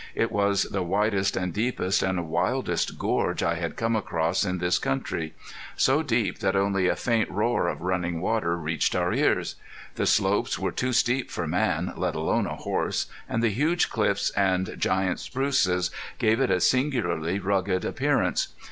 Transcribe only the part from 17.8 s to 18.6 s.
appearance.